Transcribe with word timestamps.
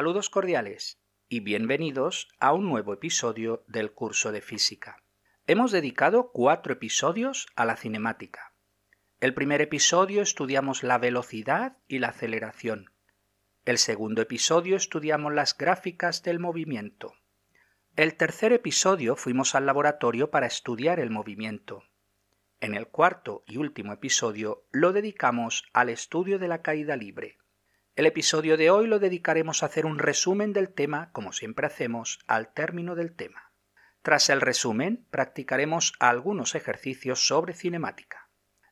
Saludos 0.00 0.30
cordiales 0.30 0.98
y 1.28 1.40
bienvenidos 1.40 2.28
a 2.38 2.54
un 2.54 2.70
nuevo 2.70 2.94
episodio 2.94 3.64
del 3.66 3.92
curso 3.92 4.32
de 4.32 4.40
física. 4.40 5.02
Hemos 5.46 5.72
dedicado 5.72 6.30
cuatro 6.32 6.72
episodios 6.72 7.48
a 7.54 7.66
la 7.66 7.76
cinemática. 7.76 8.54
El 9.20 9.34
primer 9.34 9.60
episodio 9.60 10.22
estudiamos 10.22 10.84
la 10.84 10.96
velocidad 10.96 11.76
y 11.86 11.98
la 11.98 12.08
aceleración. 12.08 12.90
El 13.66 13.76
segundo 13.76 14.22
episodio 14.22 14.76
estudiamos 14.76 15.34
las 15.34 15.54
gráficas 15.54 16.22
del 16.22 16.38
movimiento. 16.38 17.12
El 17.94 18.14
tercer 18.14 18.54
episodio 18.54 19.16
fuimos 19.16 19.54
al 19.54 19.66
laboratorio 19.66 20.30
para 20.30 20.46
estudiar 20.46 20.98
el 20.98 21.10
movimiento. 21.10 21.84
En 22.60 22.74
el 22.74 22.86
cuarto 22.86 23.44
y 23.46 23.58
último 23.58 23.92
episodio 23.92 24.64
lo 24.70 24.94
dedicamos 24.94 25.64
al 25.74 25.90
estudio 25.90 26.38
de 26.38 26.48
la 26.48 26.62
caída 26.62 26.96
libre. 26.96 27.36
El 27.96 28.06
episodio 28.06 28.56
de 28.56 28.70
hoy 28.70 28.86
lo 28.86 29.00
dedicaremos 29.00 29.62
a 29.62 29.66
hacer 29.66 29.84
un 29.84 29.98
resumen 29.98 30.52
del 30.52 30.72
tema, 30.72 31.10
como 31.12 31.32
siempre 31.32 31.66
hacemos, 31.66 32.20
al 32.28 32.52
término 32.54 32.94
del 32.94 33.14
tema. 33.14 33.52
Tras 34.02 34.30
el 34.30 34.40
resumen, 34.40 35.06
practicaremos 35.10 35.92
algunos 35.98 36.54
ejercicios 36.54 37.26
sobre 37.26 37.52
cinemática. 37.52 38.30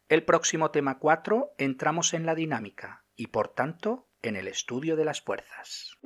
El 0.08 0.24
próximo 0.24 0.70
tema 0.70 0.98
4 0.98 1.54
entramos 1.58 2.14
en 2.14 2.26
la 2.26 2.34
dinámica 2.34 3.04
y, 3.16 3.26
por 3.26 3.48
tanto, 3.48 4.08
en 4.22 4.36
el 4.36 4.48
estudio 4.48 4.96
de 4.96 5.04
las 5.04 5.20
fuerzas. 5.20 5.98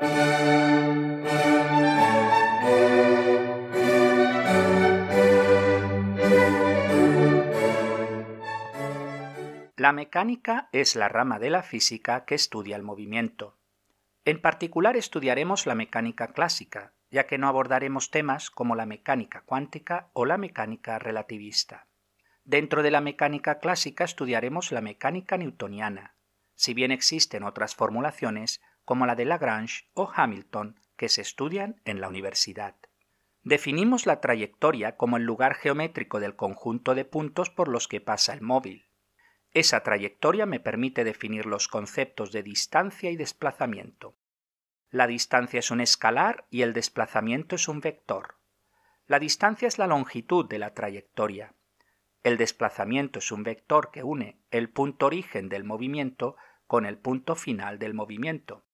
La 9.82 9.92
mecánica 9.92 10.68
es 10.70 10.94
la 10.94 11.08
rama 11.08 11.40
de 11.40 11.50
la 11.50 11.64
física 11.64 12.24
que 12.24 12.36
estudia 12.36 12.76
el 12.76 12.84
movimiento. 12.84 13.58
En 14.24 14.40
particular 14.40 14.96
estudiaremos 14.96 15.66
la 15.66 15.74
mecánica 15.74 16.28
clásica, 16.28 16.92
ya 17.10 17.26
que 17.26 17.36
no 17.36 17.48
abordaremos 17.48 18.12
temas 18.12 18.48
como 18.52 18.76
la 18.76 18.86
mecánica 18.86 19.40
cuántica 19.40 20.08
o 20.12 20.24
la 20.24 20.38
mecánica 20.38 21.00
relativista. 21.00 21.88
Dentro 22.44 22.84
de 22.84 22.92
la 22.92 23.00
mecánica 23.00 23.58
clásica 23.58 24.04
estudiaremos 24.04 24.70
la 24.70 24.82
mecánica 24.82 25.36
newtoniana, 25.36 26.14
si 26.54 26.74
bien 26.74 26.92
existen 26.92 27.42
otras 27.42 27.74
formulaciones 27.74 28.62
como 28.84 29.04
la 29.04 29.16
de 29.16 29.24
Lagrange 29.24 29.90
o 29.94 30.08
Hamilton 30.14 30.78
que 30.96 31.08
se 31.08 31.22
estudian 31.22 31.80
en 31.84 32.00
la 32.00 32.06
universidad. 32.06 32.76
Definimos 33.42 34.06
la 34.06 34.20
trayectoria 34.20 34.96
como 34.96 35.16
el 35.16 35.24
lugar 35.24 35.56
geométrico 35.56 36.20
del 36.20 36.36
conjunto 36.36 36.94
de 36.94 37.04
puntos 37.04 37.50
por 37.50 37.66
los 37.66 37.88
que 37.88 38.00
pasa 38.00 38.32
el 38.32 38.42
móvil. 38.42 38.86
Esa 39.54 39.82
trayectoria 39.82 40.46
me 40.46 40.60
permite 40.60 41.04
definir 41.04 41.44
los 41.44 41.68
conceptos 41.68 42.32
de 42.32 42.42
distancia 42.42 43.10
y 43.10 43.16
desplazamiento. 43.16 44.16
La 44.90 45.06
distancia 45.06 45.58
es 45.58 45.70
un 45.70 45.80
escalar 45.80 46.46
y 46.50 46.62
el 46.62 46.72
desplazamiento 46.72 47.56
es 47.56 47.68
un 47.68 47.80
vector. 47.80 48.36
La 49.06 49.18
distancia 49.18 49.68
es 49.68 49.78
la 49.78 49.86
longitud 49.86 50.48
de 50.48 50.58
la 50.58 50.72
trayectoria. 50.72 51.54
El 52.22 52.38
desplazamiento 52.38 53.18
es 53.18 53.30
un 53.30 53.42
vector 53.42 53.90
que 53.90 54.02
une 54.02 54.40
el 54.50 54.70
punto 54.70 55.06
origen 55.06 55.48
del 55.48 55.64
movimiento 55.64 56.36
con 56.66 56.86
el 56.86 56.96
punto 56.96 57.34
final 57.34 57.78
del 57.78 57.92
movimiento. 57.92 58.64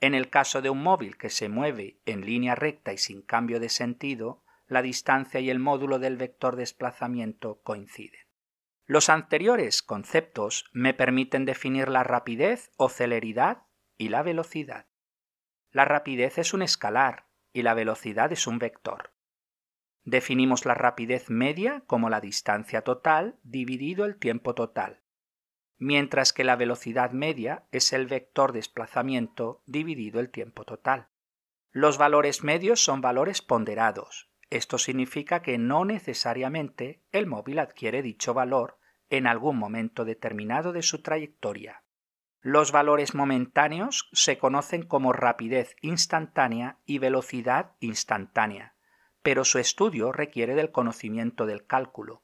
En 0.00 0.14
el 0.14 0.28
caso 0.28 0.60
de 0.60 0.70
un 0.70 0.82
móvil 0.82 1.16
que 1.16 1.30
se 1.30 1.48
mueve 1.48 2.00
en 2.04 2.26
línea 2.26 2.56
recta 2.56 2.92
y 2.92 2.98
sin 2.98 3.22
cambio 3.22 3.60
de 3.60 3.68
sentido, 3.68 4.42
la 4.66 4.82
distancia 4.82 5.38
y 5.38 5.50
el 5.50 5.60
módulo 5.60 6.00
del 6.00 6.16
vector 6.16 6.56
desplazamiento 6.56 7.60
coinciden. 7.62 8.23
Los 8.86 9.08
anteriores 9.08 9.82
conceptos 9.82 10.66
me 10.72 10.92
permiten 10.92 11.46
definir 11.46 11.88
la 11.88 12.04
rapidez 12.04 12.70
o 12.76 12.90
celeridad 12.90 13.62
y 13.96 14.10
la 14.10 14.22
velocidad. 14.22 14.86
La 15.70 15.86
rapidez 15.86 16.36
es 16.36 16.52
un 16.52 16.60
escalar 16.60 17.26
y 17.52 17.62
la 17.62 17.72
velocidad 17.72 18.30
es 18.32 18.46
un 18.46 18.58
vector. 18.58 19.14
Definimos 20.02 20.66
la 20.66 20.74
rapidez 20.74 21.30
media 21.30 21.82
como 21.86 22.10
la 22.10 22.20
distancia 22.20 22.82
total 22.82 23.38
dividido 23.42 24.04
el 24.04 24.18
tiempo 24.18 24.54
total, 24.54 25.02
mientras 25.78 26.34
que 26.34 26.44
la 26.44 26.56
velocidad 26.56 27.12
media 27.12 27.66
es 27.72 27.94
el 27.94 28.06
vector 28.06 28.52
desplazamiento 28.52 29.62
dividido 29.64 30.20
el 30.20 30.30
tiempo 30.30 30.64
total. 30.64 31.08
Los 31.70 31.96
valores 31.96 32.44
medios 32.44 32.84
son 32.84 33.00
valores 33.00 33.40
ponderados, 33.40 34.30
esto 34.54 34.78
significa 34.78 35.42
que 35.42 35.58
no 35.58 35.84
necesariamente 35.84 37.02
el 37.10 37.26
móvil 37.26 37.58
adquiere 37.58 38.02
dicho 38.02 38.34
valor 38.34 38.78
en 39.10 39.26
algún 39.26 39.58
momento 39.58 40.04
determinado 40.04 40.72
de 40.72 40.82
su 40.82 41.02
trayectoria. 41.02 41.82
Los 42.40 42.70
valores 42.70 43.14
momentáneos 43.14 44.08
se 44.12 44.38
conocen 44.38 44.86
como 44.86 45.12
rapidez 45.12 45.74
instantánea 45.80 46.78
y 46.84 46.98
velocidad 46.98 47.72
instantánea, 47.80 48.76
pero 49.22 49.44
su 49.44 49.58
estudio 49.58 50.12
requiere 50.12 50.54
del 50.54 50.70
conocimiento 50.70 51.46
del 51.46 51.66
cálculo. 51.66 52.22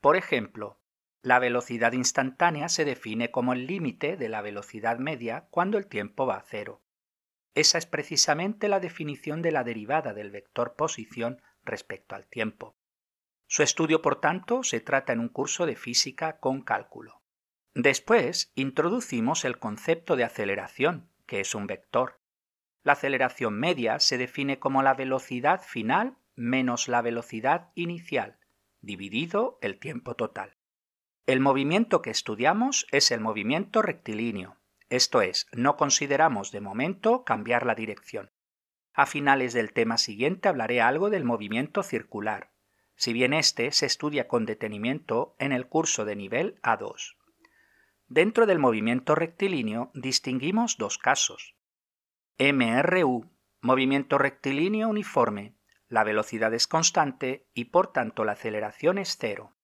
Por 0.00 0.16
ejemplo, 0.16 0.80
la 1.20 1.38
velocidad 1.38 1.92
instantánea 1.92 2.68
se 2.68 2.84
define 2.84 3.30
como 3.30 3.52
el 3.52 3.68
límite 3.68 4.16
de 4.16 4.28
la 4.28 4.42
velocidad 4.42 4.98
media 4.98 5.46
cuando 5.50 5.78
el 5.78 5.86
tiempo 5.86 6.26
va 6.26 6.38
a 6.38 6.44
cero. 6.44 6.82
Esa 7.54 7.78
es 7.78 7.86
precisamente 7.86 8.66
la 8.66 8.80
definición 8.80 9.42
de 9.42 9.52
la 9.52 9.62
derivada 9.62 10.14
del 10.14 10.30
vector 10.30 10.74
posición 10.74 11.40
respecto 11.64 12.14
al 12.14 12.26
tiempo. 12.26 12.76
Su 13.46 13.62
estudio, 13.62 14.02
por 14.02 14.20
tanto, 14.20 14.62
se 14.62 14.80
trata 14.80 15.12
en 15.12 15.20
un 15.20 15.28
curso 15.28 15.66
de 15.66 15.76
física 15.76 16.38
con 16.38 16.62
cálculo. 16.62 17.22
Después 17.74 18.52
introducimos 18.54 19.44
el 19.44 19.58
concepto 19.58 20.16
de 20.16 20.24
aceleración, 20.24 21.10
que 21.26 21.40
es 21.40 21.54
un 21.54 21.66
vector. 21.66 22.20
La 22.82 22.94
aceleración 22.94 23.58
media 23.58 23.98
se 23.98 24.18
define 24.18 24.58
como 24.58 24.82
la 24.82 24.94
velocidad 24.94 25.62
final 25.62 26.16
menos 26.34 26.88
la 26.88 27.02
velocidad 27.02 27.70
inicial, 27.74 28.38
dividido 28.80 29.58
el 29.60 29.78
tiempo 29.78 30.16
total. 30.16 30.56
El 31.26 31.40
movimiento 31.40 32.02
que 32.02 32.10
estudiamos 32.10 32.86
es 32.90 33.10
el 33.10 33.20
movimiento 33.20 33.82
rectilíneo, 33.82 34.56
esto 34.92 35.22
es, 35.22 35.46
no 35.52 35.78
consideramos 35.78 36.52
de 36.52 36.60
momento 36.60 37.24
cambiar 37.24 37.64
la 37.64 37.74
dirección. 37.74 38.30
A 38.94 39.06
finales 39.06 39.54
del 39.54 39.72
tema 39.72 39.96
siguiente 39.96 40.48
hablaré 40.48 40.82
algo 40.82 41.08
del 41.08 41.24
movimiento 41.24 41.82
circular, 41.82 42.52
si 42.94 43.14
bien 43.14 43.32
este 43.32 43.72
se 43.72 43.86
estudia 43.86 44.28
con 44.28 44.44
detenimiento 44.44 45.34
en 45.38 45.52
el 45.52 45.66
curso 45.66 46.04
de 46.04 46.14
nivel 46.14 46.60
A2. 46.62 47.16
Dentro 48.08 48.44
del 48.44 48.58
movimiento 48.58 49.14
rectilíneo 49.14 49.90
distinguimos 49.94 50.76
dos 50.76 50.98
casos. 50.98 51.56
MRU, 52.38 53.30
movimiento 53.62 54.18
rectilíneo 54.18 54.90
uniforme, 54.90 55.56
la 55.88 56.04
velocidad 56.04 56.52
es 56.52 56.66
constante 56.66 57.46
y 57.54 57.66
por 57.66 57.92
tanto 57.92 58.24
la 58.26 58.32
aceleración 58.32 58.98
es 58.98 59.16
cero. 59.18 59.56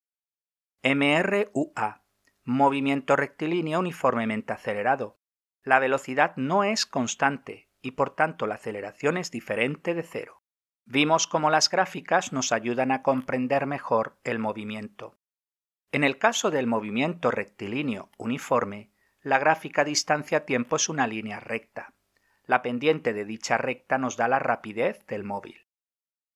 MRUA, 0.82 2.02
movimiento 2.44 3.14
rectilíneo 3.14 3.80
uniformemente 3.80 4.54
acelerado, 4.54 5.18
la 5.62 5.80
velocidad 5.80 6.34
no 6.36 6.64
es 6.64 6.86
constante 6.86 7.67
y 7.82 7.92
por 7.92 8.14
tanto 8.14 8.46
la 8.46 8.56
aceleración 8.56 9.16
es 9.16 9.30
diferente 9.30 9.94
de 9.94 10.02
cero. 10.02 10.42
Vimos 10.84 11.26
cómo 11.26 11.50
las 11.50 11.68
gráficas 11.68 12.32
nos 12.32 12.52
ayudan 12.52 12.92
a 12.92 13.02
comprender 13.02 13.66
mejor 13.66 14.18
el 14.24 14.38
movimiento. 14.38 15.18
En 15.92 16.04
el 16.04 16.18
caso 16.18 16.50
del 16.50 16.66
movimiento 16.66 17.30
rectilíneo 17.30 18.10
uniforme, 18.16 18.90
la 19.20 19.38
gráfica 19.38 19.84
distancia-tiempo 19.84 20.76
es 20.76 20.88
una 20.88 21.06
línea 21.06 21.40
recta. 21.40 21.94
La 22.44 22.62
pendiente 22.62 23.12
de 23.12 23.24
dicha 23.24 23.58
recta 23.58 23.98
nos 23.98 24.16
da 24.16 24.28
la 24.28 24.38
rapidez 24.38 25.04
del 25.06 25.24
móvil. 25.24 25.66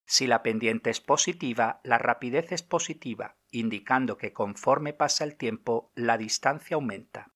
Si 0.05 0.27
la 0.27 0.43
pendiente 0.43 0.91
es 0.91 1.01
positiva, 1.01 1.81
la 1.85 1.97
rapidez 1.97 2.53
es 2.53 2.63
positiva, 2.63 3.37
indicando 3.51 4.19
que 4.19 4.33
conforme 4.33 4.93
pasa 4.93 5.25
el 5.25 5.37
tiempo, 5.37 5.91
la 5.95 6.19
distancia 6.19 6.75
aumenta. 6.75 7.33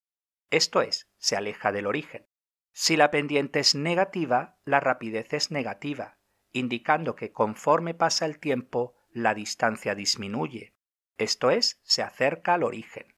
Esto 0.51 0.81
es, 0.81 1.09
se 1.17 1.35
aleja 1.35 1.71
del 1.71 1.87
origen. 1.87 2.27
Si 2.79 2.95
la 2.95 3.09
pendiente 3.09 3.59
es 3.59 3.73
negativa, 3.73 4.59
la 4.63 4.79
rapidez 4.79 5.33
es 5.33 5.49
negativa, 5.49 6.19
indicando 6.51 7.15
que 7.15 7.31
conforme 7.31 7.95
pasa 7.95 8.27
el 8.27 8.37
tiempo 8.37 8.95
la 9.09 9.33
distancia 9.33 9.95
disminuye, 9.95 10.75
esto 11.17 11.49
es, 11.49 11.81
se 11.81 12.03
acerca 12.03 12.53
al 12.53 12.61
origen. 12.61 13.15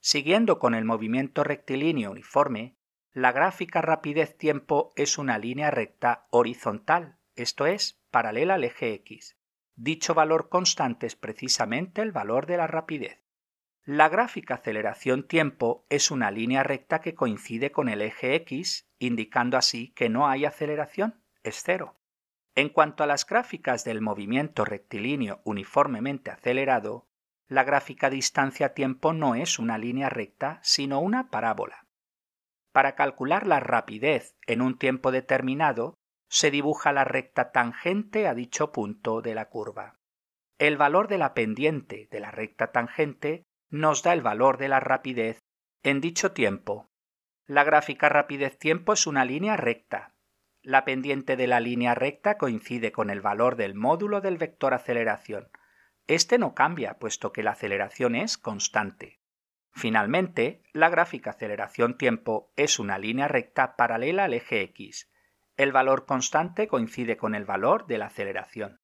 Siguiendo 0.00 0.58
con 0.58 0.74
el 0.74 0.84
movimiento 0.84 1.44
rectilíneo 1.44 2.10
uniforme, 2.10 2.76
la 3.14 3.32
gráfica 3.32 3.80
rapidez-tiempo 3.80 4.92
es 4.96 5.16
una 5.16 5.38
línea 5.38 5.70
recta 5.70 6.26
horizontal, 6.28 7.16
esto 7.36 7.64
es, 7.64 8.02
paralela 8.10 8.56
al 8.56 8.64
eje 8.64 8.92
X. 8.92 9.38
Dicho 9.76 10.12
valor 10.12 10.50
constante 10.50 11.06
es 11.06 11.16
precisamente 11.16 12.02
el 12.02 12.12
valor 12.12 12.44
de 12.44 12.58
la 12.58 12.66
rapidez. 12.66 13.19
La 13.92 14.08
gráfica 14.08 14.54
aceleración-tiempo 14.54 15.84
es 15.88 16.12
una 16.12 16.30
línea 16.30 16.62
recta 16.62 17.00
que 17.00 17.16
coincide 17.16 17.72
con 17.72 17.88
el 17.88 18.02
eje 18.02 18.36
X, 18.36 18.88
indicando 19.00 19.56
así 19.56 19.90
que 19.94 20.08
no 20.08 20.28
hay 20.28 20.44
aceleración, 20.44 21.24
es 21.42 21.60
cero. 21.64 21.96
En 22.54 22.68
cuanto 22.68 23.02
a 23.02 23.08
las 23.08 23.26
gráficas 23.26 23.82
del 23.82 24.00
movimiento 24.00 24.64
rectilíneo 24.64 25.40
uniformemente 25.42 26.30
acelerado, 26.30 27.08
la 27.48 27.64
gráfica 27.64 28.10
distancia-tiempo 28.10 29.12
no 29.12 29.34
es 29.34 29.58
una 29.58 29.76
línea 29.76 30.08
recta, 30.08 30.60
sino 30.62 31.00
una 31.00 31.28
parábola. 31.28 31.88
Para 32.70 32.94
calcular 32.94 33.44
la 33.44 33.58
rapidez 33.58 34.36
en 34.46 34.62
un 34.62 34.78
tiempo 34.78 35.10
determinado, 35.10 35.96
se 36.28 36.52
dibuja 36.52 36.92
la 36.92 37.02
recta 37.02 37.50
tangente 37.50 38.28
a 38.28 38.34
dicho 38.34 38.70
punto 38.70 39.20
de 39.20 39.34
la 39.34 39.48
curva. 39.48 39.98
El 40.58 40.76
valor 40.76 41.08
de 41.08 41.18
la 41.18 41.34
pendiente 41.34 42.06
de 42.12 42.20
la 42.20 42.30
recta 42.30 42.70
tangente 42.70 43.46
nos 43.70 44.02
da 44.02 44.12
el 44.12 44.20
valor 44.20 44.58
de 44.58 44.68
la 44.68 44.80
rapidez 44.80 45.38
en 45.82 46.00
dicho 46.00 46.32
tiempo. 46.32 46.90
La 47.46 47.62
gráfica 47.64 48.08
rapidez-tiempo 48.08 48.92
es 48.92 49.06
una 49.06 49.24
línea 49.24 49.56
recta. 49.56 50.14
La 50.60 50.84
pendiente 50.84 51.36
de 51.36 51.46
la 51.46 51.60
línea 51.60 51.94
recta 51.94 52.36
coincide 52.36 52.92
con 52.92 53.10
el 53.10 53.20
valor 53.20 53.56
del 53.56 53.74
módulo 53.74 54.20
del 54.20 54.38
vector 54.38 54.74
aceleración. 54.74 55.50
Este 56.06 56.36
no 56.36 56.54
cambia, 56.54 56.98
puesto 56.98 57.32
que 57.32 57.44
la 57.44 57.52
aceleración 57.52 58.16
es 58.16 58.36
constante. 58.36 59.20
Finalmente, 59.72 60.64
la 60.72 60.88
gráfica 60.88 61.30
aceleración-tiempo 61.30 62.52
es 62.56 62.80
una 62.80 62.98
línea 62.98 63.28
recta 63.28 63.76
paralela 63.76 64.24
al 64.24 64.34
eje 64.34 64.62
X. 64.62 65.08
El 65.56 65.70
valor 65.70 66.06
constante 66.06 66.66
coincide 66.66 67.16
con 67.16 67.36
el 67.36 67.44
valor 67.44 67.86
de 67.86 67.98
la 67.98 68.06
aceleración. 68.06 68.79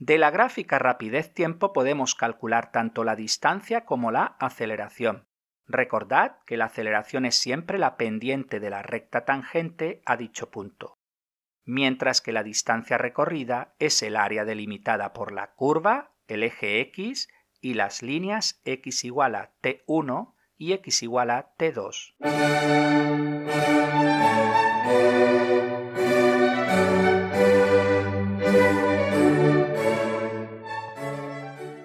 De 0.00 0.16
la 0.16 0.30
gráfica 0.30 0.78
rapidez-tiempo 0.78 1.74
podemos 1.74 2.14
calcular 2.14 2.72
tanto 2.72 3.04
la 3.04 3.16
distancia 3.16 3.84
como 3.84 4.10
la 4.10 4.34
aceleración. 4.40 5.28
Recordad 5.66 6.38
que 6.46 6.56
la 6.56 6.64
aceleración 6.64 7.26
es 7.26 7.34
siempre 7.34 7.78
la 7.78 7.98
pendiente 7.98 8.60
de 8.60 8.70
la 8.70 8.80
recta 8.80 9.26
tangente 9.26 10.00
a 10.06 10.16
dicho 10.16 10.50
punto, 10.50 10.96
mientras 11.66 12.22
que 12.22 12.32
la 12.32 12.42
distancia 12.42 12.96
recorrida 12.96 13.74
es 13.78 14.02
el 14.02 14.16
área 14.16 14.46
delimitada 14.46 15.12
por 15.12 15.32
la 15.32 15.52
curva, 15.52 16.14
el 16.28 16.44
eje 16.44 16.80
X 16.80 17.28
y 17.60 17.74
las 17.74 18.00
líneas 18.00 18.62
x 18.64 19.04
igual 19.04 19.34
a 19.34 19.52
t1 19.60 20.32
y 20.56 20.72
x 20.72 21.02
igual 21.02 21.28
a 21.30 21.54
t2. 21.58 22.14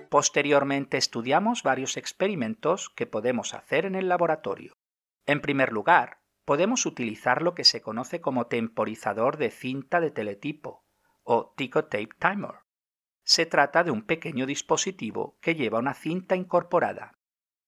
Posteriormente 0.09 0.97
estudiamos 0.97 1.63
varios 1.63 1.97
experimentos 1.97 2.89
que 2.89 3.05
podemos 3.07 3.53
hacer 3.53 3.85
en 3.85 3.95
el 3.95 4.07
laboratorio. 4.07 4.77
En 5.25 5.41
primer 5.41 5.71
lugar, 5.71 6.19
podemos 6.45 6.85
utilizar 6.85 7.41
lo 7.41 7.55
que 7.55 7.63
se 7.63 7.81
conoce 7.81 8.21
como 8.21 8.47
temporizador 8.47 9.37
de 9.37 9.51
cinta 9.51 9.99
de 9.99 10.11
teletipo 10.11 10.85
o 11.23 11.53
Tape 11.57 12.09
Timer. 12.19 12.59
Se 13.23 13.47
trata 13.47 13.83
de 13.83 13.89
un 13.89 14.03
pequeño 14.03 14.45
dispositivo 14.45 15.37
que 15.41 15.55
lleva 15.55 15.79
una 15.79 15.95
cinta 15.95 16.35
incorporada. 16.35 17.17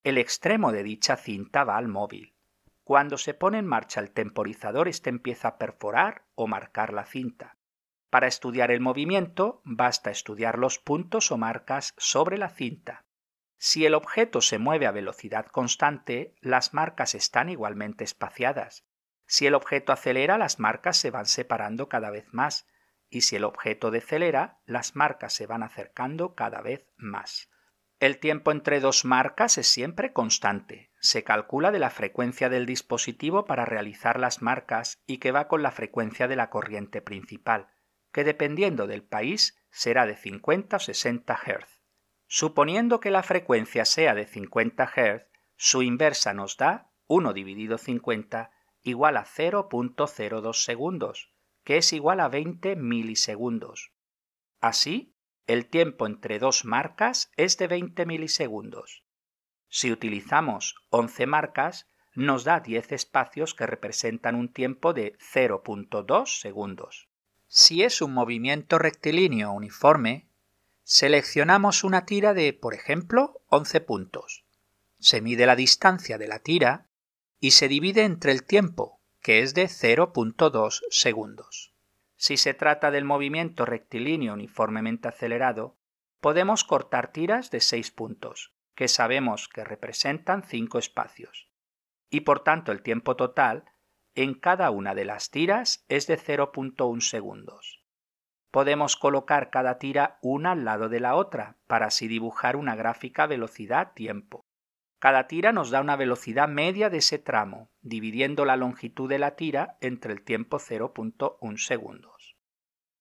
El 0.04 0.19
extremo 0.19 0.72
de 0.72 0.83
dicha 0.83 1.18
cinta 1.18 1.63
va 1.63 1.78
al 1.78 1.88
móvil. 1.88 2.36
Cuando 2.83 3.18
se 3.18 3.33
pone 3.33 3.57
en 3.57 3.66
marcha 3.66 4.00
el 4.00 4.12
temporizador, 4.12 4.88
éste 4.88 5.10
empieza 5.10 5.50
a 5.50 5.57
perforar 5.57 6.28
o 6.36 6.48
marcar 6.48 6.94
la 6.94 7.06
cinta. 7.06 7.56
Para 8.09 8.27
estudiar 8.27 8.71
el 8.71 8.80
movimiento 8.80 9.62
basta 9.65 10.12
estudiar 10.12 10.57
los 10.57 10.80
puntos 10.80 11.31
o 11.31 11.38
marcas 11.38 11.94
sobre 11.98 12.38
la 12.38 12.50
cinta. 12.50 13.06
Si 13.57 13.86
el 13.86 13.95
objeto 13.95 14.39
se 14.39 14.59
mueve 14.59 14.86
a 14.86 14.92
velocidad 14.92 15.48
constante, 15.48 16.36
las 16.39 16.74
marcas 16.74 17.15
están 17.15 17.50
igualmente 17.50 18.06
espaciadas. 18.06 18.86
Si 19.25 19.45
el 19.45 19.56
objeto 19.56 19.92
acelera, 19.92 20.38
las 20.38 20.59
marcas 20.59 20.95
se 20.95 21.12
van 21.12 21.25
separando 21.25 21.89
cada 21.89 22.09
vez 22.09 22.27
más, 22.31 22.68
y 23.09 23.21
si 23.21 23.36
el 23.36 23.44
objeto 23.44 23.92
decelera, 23.92 24.62
las 24.65 24.95
marcas 24.95 25.33
se 25.33 25.45
van 25.45 25.63
acercando 25.63 26.33
cada 26.33 26.62
vez 26.62 26.88
más. 26.95 27.50
El 28.00 28.19
tiempo 28.19 28.51
entre 28.51 28.80
dos 28.80 29.04
marcas 29.04 29.57
es 29.57 29.68
siempre 29.68 30.13
constante. 30.13 30.92
Se 31.01 31.24
calcula 31.24 31.71
de 31.71 31.80
la 31.80 31.89
frecuencia 31.89 32.48
del 32.48 32.65
dispositivo 32.65 33.45
para 33.45 33.65
realizar 33.65 34.19
las 34.19 34.42
marcas 34.42 35.01
y 35.07 35.18
que 35.18 35.31
va 35.31 35.48
con 35.48 35.63
la 35.63 35.71
frecuencia 35.71 36.27
de 36.27 36.36
la 36.36 36.50
corriente 36.50 37.01
principal 37.01 37.69
que 38.18 38.24
dependiendo 38.24 38.88
del 38.88 39.04
país 39.04 39.62
será 39.69 40.08
de 40.08 40.16
50 40.16 40.78
o 40.78 40.80
60 40.80 41.36
Hz. 41.36 41.84
Suponiendo 42.25 43.00
que 43.00 43.12
la 43.12 43.22
frecuencia 43.22 43.86
sea 43.86 44.16
de 44.16 44.25
50 44.25 44.88
Hz, 44.88 45.28
su 45.56 45.84
inversa 45.84 46.34
nos 46.34 46.58
da 46.58 46.90
1 47.06 47.31
dividido 47.34 47.78
50 47.78 48.50
igual 48.81 49.18
a 49.18 49.24
0.02 49.24 50.54
segundos, 50.56 51.31
que 51.64 51.78
es 51.78 51.94
igual 51.94 52.19
a 52.19 52.28
20 52.28 52.75
milisegundos. 52.78 53.92
Así, 54.62 55.16
el 55.46 55.68
tiempo 55.68 56.08
entre 56.08 56.40
dos 56.40 56.66
marcas 56.66 57.31
es 57.38 57.60
de 57.60 57.68
20 57.68 58.08
milisegundos. 58.08 59.04
Si 59.69 59.92
utilizamos 59.92 60.74
11 60.90 61.28
marcas, 61.28 61.88
nos 62.16 62.46
da 62.46 62.62
10 62.62 62.94
espacios 62.94 63.54
que 63.54 63.68
representan 63.68 64.34
un 64.34 64.52
tiempo 64.52 64.94
de 64.94 65.16
0.2 65.19 66.40
segundos. 66.40 67.06
Si 67.48 67.84
es 67.84 68.02
un 68.02 68.14
movimiento 68.14 68.78
rectilíneo 68.78 69.52
uniforme, 69.52 70.28
seleccionamos 70.84 71.84
una 71.84 72.06
tira 72.06 72.34
de, 72.34 72.54
por 72.54 72.74
ejemplo, 72.74 73.42
11 73.48 73.82
puntos. 73.82 74.46
Se 75.00 75.22
mide 75.22 75.46
la 75.46 75.56
distancia 75.56 76.18
de 76.18 76.28
la 76.28 76.40
tira 76.40 76.88
y 77.40 77.52
se 77.52 77.68
divide 77.68 78.04
entre 78.04 78.32
el 78.32 78.44
tiempo, 78.44 79.00
que 79.22 79.42
es 79.42 79.54
de 79.54 79.66
0.2 79.66 80.82
segundos. 80.90 81.74
Si 82.16 82.38
se 82.38 82.54
trata 82.54 82.92
del 82.92 83.06
movimiento 83.06 83.66
rectilíneo 83.66 84.34
uniformemente 84.34 85.08
acelerado, 85.08 85.78
podemos 86.20 86.64
cortar 86.64 87.12
tiras 87.12 87.52
de 87.52 87.62
6 87.62 87.92
puntos, 87.92 88.54
que 88.76 88.88
sabemos 88.88 89.48
que 89.48 89.64
representan 89.64 90.44
5 90.44 90.80
espacios. 90.80 91.48
Y 92.10 92.22
por 92.22 92.44
tanto 92.44 92.72
el 92.72 92.82
tiempo 92.82 93.16
total 93.16 93.66
en 94.18 94.34
cada 94.34 94.72
una 94.72 94.96
de 94.96 95.06
las 95.06 95.30
tiras 95.30 95.86
es 95.90 96.08
de 96.08 96.18
0.1 96.18 97.02
segundos. 97.02 97.84
Podemos 98.50 98.95
colocar 98.95 99.52
cada 99.52 99.78
tira 99.78 100.18
una 100.24 100.54
al 100.54 100.66
lado 100.66 100.90
de 100.90 101.00
la 101.00 101.14
otra 101.14 101.57
para 101.68 101.86
así 101.86 102.07
dibujar 102.07 102.56
una 102.56 102.76
gráfica 102.76 103.28
velocidad-tiempo. 103.28 104.44
Cada 104.97 105.28
tira 105.28 105.52
nos 105.52 105.69
da 105.69 105.81
una 105.81 105.95
velocidad 105.95 106.47
media 106.47 106.90
de 106.90 106.97
ese 106.97 107.19
tramo, 107.19 107.69
dividiendo 107.81 108.44
la 108.44 108.56
longitud 108.56 109.07
de 109.07 109.19
la 109.19 109.36
tira 109.36 109.78
entre 109.81 110.14
el 110.14 110.24
tiempo 110.24 110.57
0.1 110.57 111.57
segundos. 111.57 112.36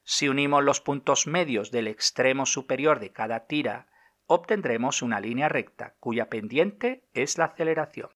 Si 0.04 0.28
unimos 0.28 0.62
los 0.62 0.82
puntos 0.82 1.26
medios 1.26 1.70
del 1.70 1.88
extremo 1.88 2.44
superior 2.44 3.00
de 3.00 3.12
cada 3.12 3.46
tira, 3.46 3.86
obtendremos 4.26 5.00
una 5.00 5.20
línea 5.20 5.48
recta 5.48 5.94
cuya 5.98 6.28
pendiente 6.28 7.08
es 7.14 7.38
la 7.38 7.46
aceleración. 7.46 8.10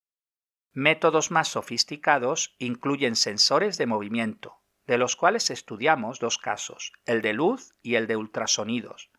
Métodos 0.73 1.33
más 1.33 1.49
sofisticados 1.49 2.55
incluyen 2.59 3.17
sensores 3.17 3.77
de 3.77 3.87
movimiento, 3.87 4.61
de 4.87 4.99
los 4.99 5.17
cuales 5.17 5.51
estudiamos 5.51 6.21
dos 6.21 6.39
casos, 6.39 6.93
el 7.07 7.23
de 7.23 7.33
luz 7.33 7.75
y 7.83 7.97
el 7.97 8.07
de 8.07 8.15
ultrasonidos. 8.15 9.11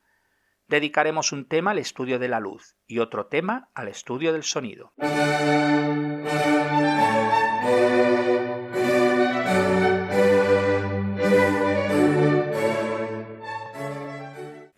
Dedicaremos 0.68 1.34
un 1.34 1.46
tema 1.46 1.72
al 1.72 1.80
estudio 1.80 2.20
de 2.20 2.30
la 2.30 2.40
luz 2.40 2.78
y 2.88 3.00
otro 3.00 3.26
tema 3.26 3.70
al 3.74 3.90
estudio 3.90 4.32
del 4.32 4.44
sonido. 4.44 4.94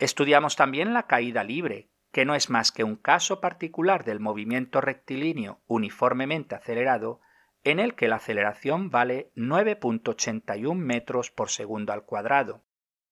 Estudiamos 0.00 0.56
también 0.56 0.92
la 0.92 1.06
caída 1.06 1.44
libre, 1.44 1.88
que 2.14 2.24
no 2.24 2.36
es 2.36 2.48
más 2.48 2.70
que 2.70 2.84
un 2.84 2.94
caso 2.94 3.40
particular 3.40 4.04
del 4.04 4.20
movimiento 4.20 4.80
rectilíneo 4.80 5.60
uniformemente 5.66 6.54
acelerado 6.54 7.20
en 7.64 7.80
el 7.80 7.96
que 7.96 8.06
la 8.06 8.16
aceleración 8.16 8.88
vale 8.88 9.32
9.81 9.34 10.76
metros 10.76 11.32
por 11.32 11.50
segundo 11.50 11.92
al 11.92 12.04
cuadrado. 12.04 12.62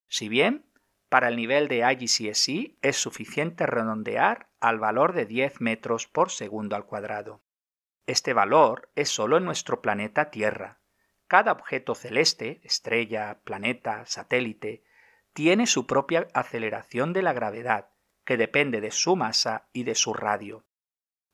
Si 0.07 0.29
bien, 0.29 0.71
para 1.09 1.27
el 1.27 1.35
nivel 1.35 1.67
de 1.67 1.79
IGCSE 1.79 2.79
es 2.81 2.97
suficiente 2.97 3.67
redondear 3.67 4.51
al 4.61 4.79
valor 4.79 5.15
de 5.15 5.27
10 5.27 5.61
metros 5.61 6.07
por 6.07 6.31
segundo 6.31 6.77
al 6.77 6.87
cuadrado. 6.87 7.43
Este 8.07 8.35
valor 8.35 8.89
es 8.95 9.09
solo 9.09 9.37
en 9.37 9.45
nuestro 9.45 9.83
planeta 9.83 10.31
Tierra. 10.31 10.79
Cada 11.27 11.51
objeto 11.51 11.97
celeste, 11.97 12.61
estrella, 12.63 13.41
planeta, 13.43 14.07
satélite, 14.07 14.85
tiene 15.33 15.67
su 15.67 15.89
propia 15.89 16.29
aceleración 16.35 17.13
de 17.13 17.23
la 17.23 17.33
gravedad, 17.33 17.92
que 18.25 18.37
depende 18.37 18.81
de 18.81 18.91
su 18.91 19.17
masa 19.17 19.69
y 19.73 19.85
de 19.85 19.95
su 19.95 20.15
radio. 20.15 20.65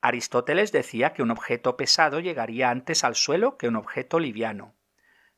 Aristóteles 0.01 0.73
decía 0.73 1.13
que 1.13 1.23
un 1.23 1.31
objeto 1.31 1.77
pesado 1.77 2.21
llegaría 2.21 2.71
antes 2.71 3.05
al 3.05 3.15
suelo 3.15 3.59
que 3.59 3.69
un 3.69 3.77
objeto 3.77 4.21
liviano. 4.21 4.75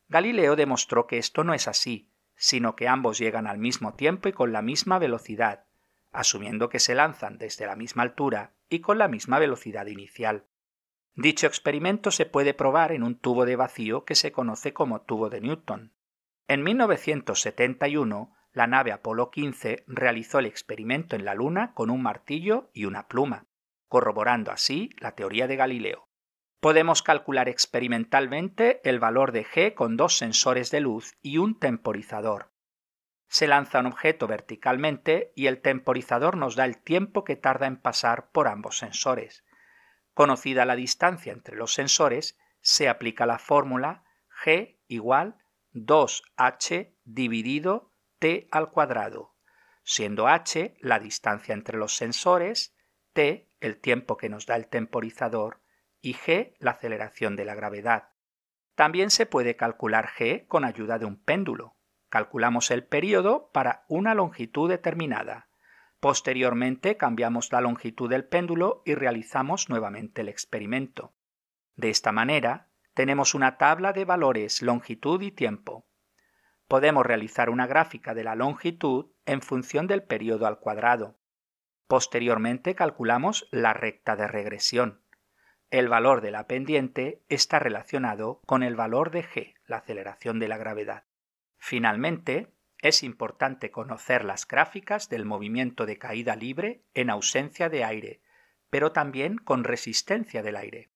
Galileo 0.09 0.57
demostró 0.57 1.07
que 1.07 1.19
esto 1.19 1.45
no 1.45 1.55
es 1.55 1.67
así, 1.69 2.11
sino 2.37 2.77
que 2.77 2.89
ambos 2.89 3.19
llegan 3.19 3.47
al 3.47 3.59
mismo 3.59 3.95
tiempo 3.95 4.29
y 4.29 4.33
con 4.33 4.53
la 4.53 4.63
misma 4.63 4.99
velocidad, 4.99 5.65
asumiendo 6.13 6.69
que 6.69 6.79
se 6.79 6.95
lanzan 6.95 7.39
desde 7.39 7.67
la 7.67 7.77
misma 7.77 8.03
altura 8.03 8.53
y 8.69 8.81
con 8.81 8.99
la 8.99 9.09
misma 9.09 9.39
velocidad 9.39 9.87
inicial. 9.87 10.47
Dicho 11.15 11.47
experimento 11.47 12.11
se 12.11 12.27
puede 12.27 12.55
probar 12.55 12.93
en 12.93 13.03
un 13.03 13.19
tubo 13.19 13.45
de 13.45 13.57
vacío 13.57 14.05
que 14.05 14.15
se 14.15 14.33
conoce 14.33 14.73
como 14.73 15.03
tubo 15.03 15.29
de 15.29 15.41
Newton. 15.41 15.93
En 16.49 16.63
1971, 16.63 18.35
la 18.53 18.67
nave 18.67 18.93
Apolo 18.93 19.31
15 19.31 19.85
realizó 19.87 20.39
el 20.39 20.47
experimento 20.47 21.17
en 21.17 21.25
la 21.25 21.35
Luna 21.35 21.73
con 21.75 21.91
un 21.91 22.03
martillo 22.03 22.71
y 22.73 22.85
una 22.85 23.07
pluma, 23.07 23.47
corroborando 23.89 24.51
así 24.51 24.91
la 24.99 25.15
teoría 25.15 25.47
de 25.47 25.57
Galileo. 25.57 26.09
Podemos 26.61 27.03
calcular 27.03 27.49
experimentalmente 27.49 28.81
el 28.89 28.99
valor 28.99 29.33
de 29.33 29.45
g 29.47 29.75
con 29.75 29.97
dos 29.97 30.19
sensores 30.19 30.71
de 30.71 30.81
luz 30.81 31.17
y 31.23 31.39
un 31.39 31.59
temporizador. 31.59 32.53
Se 33.29 33.47
lanza 33.47 33.79
un 33.81 33.87
objeto 33.87 34.27
verticalmente 34.27 35.33
y 35.37 35.47
el 35.47 35.63
temporizador 35.63 36.37
nos 36.37 36.57
da 36.57 36.65
el 36.65 36.83
tiempo 36.83 37.25
que 37.25 37.37
tarda 37.37 37.67
en 37.67 37.77
pasar 37.77 38.31
por 38.33 38.49
ambos 38.49 38.77
sensores. 38.77 39.45
Conocida 40.13 40.65
la 40.65 40.77
distancia 40.77 41.33
entre 41.33 41.57
los 41.57 41.73
sensores, 41.73 42.39
se 42.61 42.89
aplica 42.89 43.25
la 43.25 43.39
fórmula 43.39 44.05
g 44.45 44.81
igual 44.89 45.37
2h 45.73 46.95
dividido 47.05 47.90
t 48.21 48.47
al 48.53 48.71
cuadrado, 48.71 49.35
siendo 49.83 50.29
h 50.29 50.77
la 50.81 51.01
distancia 51.01 51.55
entre 51.55 51.77
los 51.77 51.97
sensores, 51.97 52.77
t 53.13 53.51
el 53.61 53.81
tiempo 53.81 54.17
que 54.17 54.29
nos 54.29 54.47
da 54.47 54.55
el 54.55 54.69
temporizador 54.69 55.63
y 56.01 56.15
g 56.15 56.55
la 56.59 56.73
aceleración 56.73 57.35
de 57.35 57.45
la 57.45 57.55
gravedad. 57.55 58.11
También 58.77 59.11
se 59.11 59.27
puede 59.27 59.57
calcular 59.57 60.09
g 60.09 60.47
con 60.47 60.65
ayuda 60.65 60.99
de 60.99 61.07
un 61.07 61.17
péndulo. 61.17 61.77
Calculamos 62.09 62.71
el 62.71 62.85
periodo 62.85 63.51
para 63.53 63.85
una 63.89 64.15
longitud 64.15 64.69
determinada. 64.69 65.49
Posteriormente 65.99 66.97
cambiamos 66.97 67.53
la 67.53 67.61
longitud 67.61 68.09
del 68.09 68.25
péndulo 68.25 68.83
y 68.85 68.95
realizamos 68.95 69.69
nuevamente 69.69 70.23
el 70.23 70.29
experimento. 70.29 71.15
De 71.77 71.91
esta 71.91 72.13
manera, 72.13 72.69
tenemos 72.95 73.35
una 73.35 73.59
tabla 73.59 73.93
de 73.93 74.05
valores 74.05 74.63
longitud 74.63 75.21
y 75.23 75.31
tiempo. 75.31 75.87
Podemos 76.71 77.05
realizar 77.05 77.51
una 77.51 77.67
gráfica 77.67 78.15
de 78.15 78.23
la 78.23 78.37
longitud 78.37 79.07
en 79.27 79.43
función 79.43 79.89
del 79.89 80.05
periodo 80.05 80.47
al 80.47 80.61
cuadrado. 80.61 81.19
Posteriormente 81.89 82.77
calculamos 82.77 83.49
la 83.51 83.73
recta 83.73 84.15
de 84.15 84.29
regresión. 84.29 85.03
El 85.71 85.89
valor 85.89 86.21
de 86.21 86.31
la 86.31 86.47
pendiente 86.47 87.25
está 87.29 87.59
relacionado 87.59 88.41
con 88.47 88.63
el 88.63 88.77
valor 88.77 89.11
de 89.11 89.25
g, 89.25 89.55
la 89.67 89.79
aceleración 89.79 90.39
de 90.39 90.47
la 90.47 90.59
gravedad. 90.59 91.07
Finalmente, 91.59 92.55
es 92.79 93.03
importante 93.03 93.73
conocer 93.73 94.25
las 94.25 94.47
gráficas 94.47 95.09
del 95.09 95.25
movimiento 95.25 95.87
de 95.87 95.99
caída 95.99 96.37
libre 96.37 96.85
en 96.95 97.11
ausencia 97.11 97.69
de 97.69 97.83
aire, 97.83 98.23
pero 98.71 98.93
también 98.93 99.39
con 99.39 99.65
resistencia 99.65 100.41
del 100.45 100.55
aire. 100.55 100.93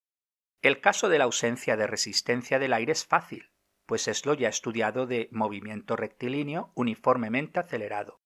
El 0.62 0.80
caso 0.80 1.08
de 1.08 1.18
la 1.18 1.24
ausencia 1.24 1.76
de 1.76 1.88
resistencia 1.88 2.60
del 2.60 2.74
aire 2.74 2.92
es 2.92 3.04
fácil, 3.04 3.50
pues 3.86 4.08
es 4.08 4.26
lo 4.26 4.34
ya 4.34 4.48
estudiado 4.48 5.06
de 5.06 5.28
movimiento 5.30 5.96
rectilíneo 5.96 6.72
uniformemente 6.74 7.60
acelerado. 7.60 8.20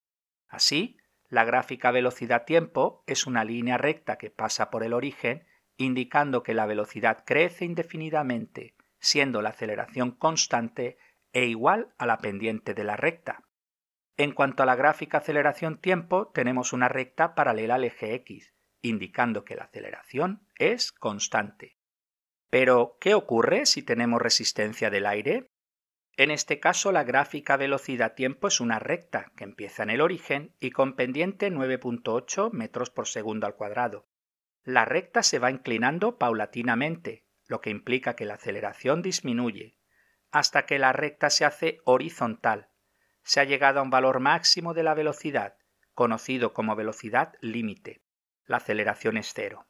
Así, 0.49 0.99
la 1.29 1.45
gráfica 1.45 1.91
velocidad-tiempo 1.91 3.05
es 3.07 3.27
una 3.27 3.45
línea 3.45 3.77
recta 3.77 4.17
que 4.17 4.31
pasa 4.31 4.71
por 4.71 4.83
el 4.83 4.95
origen, 4.95 5.47
indicando 5.77 6.43
que 6.43 6.55
la 6.55 6.67
velocidad 6.67 7.25
crece 7.25 7.65
indefinidamente, 7.65 8.75
siendo 8.99 9.43
la 9.43 9.51
aceleración 9.51 10.13
constante 10.13 10.99
e 11.33 11.47
igual 11.47 11.95
a 11.99 12.07
la 12.07 12.19
pendiente 12.19 12.75
de 12.75 12.85
la 12.85 12.97
recta. 12.97 13.45
En 14.17 14.33
cuanto 14.33 14.63
a 14.63 14.67
la 14.67 14.75
gráfica 14.75 15.19
aceleración-tiempo, 15.19 16.29
tenemos 16.29 16.73
una 16.73 16.89
recta 16.89 17.35
paralela 17.35 17.77
al 17.77 17.85
eje 17.85 18.15
X, 18.15 18.55
indicando 18.83 19.45
que 19.45 19.55
la 19.55 19.65
aceleración 19.65 20.49
es 20.57 20.93
constante. 20.93 21.78
Pero, 22.51 22.97
¿qué 23.01 23.15
ocurre 23.15 23.67
si 23.67 23.83
tenemos 23.83 24.23
resistencia 24.23 24.91
del 24.91 25.07
aire? 25.07 25.51
En 26.17 26.31
este 26.31 26.59
caso, 26.59 26.91
la 26.91 27.05
gráfica 27.05 27.57
velocidad-tiempo 27.57 28.49
es 28.49 28.61
una 28.61 28.79
recta 28.79 29.31
que 29.37 29.45
empieza 29.45 29.83
en 29.83 29.91
el 29.91 30.01
origen 30.01 30.55
y 30.59 30.71
con 30.71 30.97
pendiente 30.97 31.51
9.8 31.53 32.51
metros 32.53 32.91
por 32.91 33.07
segundo 33.07 33.47
al 33.47 33.55
cuadrado. 33.55 34.09
La 34.65 34.85
recta 34.85 35.23
se 35.23 35.39
va 35.39 35.51
inclinando 35.51 36.19
paulatinamente, 36.19 37.25
lo 37.47 37.61
que 37.61 37.71
implica 37.71 38.17
que 38.17 38.25
la 38.25 38.35
aceleración 38.35 39.03
disminuye, 39.03 39.79
hasta 40.33 40.67
que 40.67 40.79
la 40.79 40.93
recta 40.93 41.31
se 41.31 41.45
hace 41.45 41.81
horizontal. 41.85 42.69
Se 43.23 43.41
ha 43.41 43.45
llegado 43.45 43.81
a 43.81 43.83
un 43.83 43.91
valor 43.91 44.21
máximo 44.21 44.75
de 44.75 44.83
la 44.83 44.95
velocidad, 44.95 45.57
conocido 45.95 46.53
como 46.53 46.75
velocidad 46.75 47.35
límite. 47.41 48.03
La 48.45 48.57
aceleración 48.57 49.19
es 49.19 49.33
cero. 49.35 49.68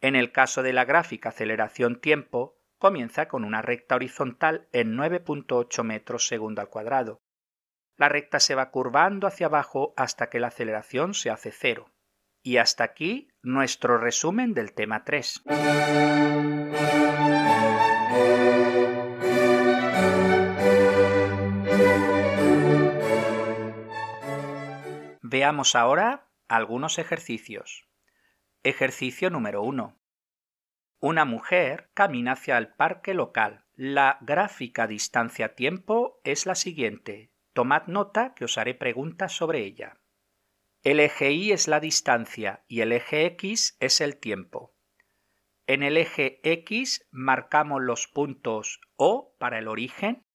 En 0.00 0.14
el 0.14 0.32
caso 0.32 0.62
de 0.62 0.72
la 0.72 0.84
gráfica 0.84 1.30
aceleración-tiempo, 1.30 2.58
comienza 2.78 3.28
con 3.28 3.44
una 3.44 3.62
recta 3.62 3.94
horizontal 3.94 4.68
en 4.72 4.96
9.8 4.96 5.82
metros 5.82 6.26
segundo 6.26 6.60
al 6.60 6.68
cuadrado. 6.68 7.22
La 7.96 8.08
recta 8.10 8.40
se 8.40 8.54
va 8.54 8.70
curvando 8.70 9.26
hacia 9.26 9.46
abajo 9.46 9.94
hasta 9.96 10.28
que 10.28 10.38
la 10.38 10.48
aceleración 10.48 11.14
se 11.14 11.30
hace 11.30 11.50
cero. 11.50 11.92
Y 12.42 12.58
hasta 12.58 12.84
aquí 12.84 13.28
nuestro 13.42 13.96
resumen 13.98 14.52
del 14.52 14.74
tema 14.74 15.02
3. 15.04 15.42
Veamos 25.22 25.74
ahora 25.74 26.28
algunos 26.48 26.98
ejercicios. 26.98 27.85
Ejercicio 28.68 29.30
número 29.30 29.62
1. 29.62 29.96
Una 30.98 31.24
mujer 31.24 31.88
camina 31.94 32.32
hacia 32.32 32.58
el 32.58 32.74
parque 32.74 33.14
local. 33.14 33.64
La 33.76 34.18
gráfica 34.22 34.88
distancia-tiempo 34.88 36.20
es 36.24 36.46
la 36.46 36.56
siguiente. 36.56 37.30
Tomad 37.52 37.86
nota 37.86 38.34
que 38.34 38.44
os 38.44 38.58
haré 38.58 38.74
preguntas 38.74 39.30
sobre 39.30 39.60
ella. 39.60 40.00
El 40.82 40.98
eje 40.98 41.30
Y 41.30 41.52
es 41.52 41.68
la 41.68 41.78
distancia 41.78 42.64
y 42.66 42.80
el 42.80 42.90
eje 42.90 43.26
X 43.26 43.76
es 43.78 44.00
el 44.00 44.16
tiempo. 44.16 44.74
En 45.68 45.84
el 45.84 45.96
eje 45.96 46.40
X 46.42 47.06
marcamos 47.12 47.80
los 47.80 48.08
puntos 48.08 48.80
O 48.96 49.36
para 49.38 49.60
el 49.60 49.68
origen 49.68 50.26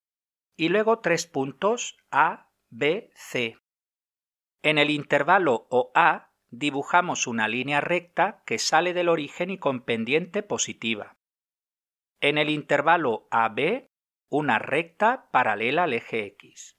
y 0.55 0.69
luego 0.69 0.99
tres 0.99 1.27
puntos 1.27 1.97
A, 2.11 2.49
B, 2.69 3.11
C. 3.13 3.57
En 4.61 4.77
el 4.77 4.89
intervalo 4.89 5.67
OA 5.69 6.30
dibujamos 6.51 7.27
una 7.27 7.47
línea 7.47 7.81
recta 7.81 8.43
que 8.45 8.59
sale 8.59 8.93
del 8.93 9.09
origen 9.09 9.49
y 9.49 9.57
con 9.57 9.81
pendiente 9.81 10.43
positiva. 10.43 11.17
En 12.19 12.37
el 12.37 12.49
intervalo 12.49 13.27
AB, 13.31 13.89
una 14.29 14.59
recta 14.59 15.29
paralela 15.31 15.83
al 15.83 15.93
eje 15.93 16.25
X. 16.25 16.77